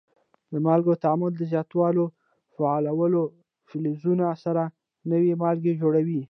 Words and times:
د 0.51 0.53
مالګو 0.65 0.99
تعامل 1.03 1.31
د 1.35 1.41
زیاتو 1.51 2.05
فعالو 2.55 3.23
فلزونو 3.69 4.27
سره 4.45 4.63
نوي 5.11 5.31
مالګې 5.41 5.73
جوړوي. 5.81 6.19